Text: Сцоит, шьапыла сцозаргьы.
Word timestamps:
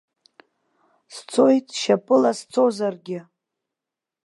Сцоит, 1.15 1.67
шьапыла 1.81 2.31
сцозаргьы. 2.39 3.19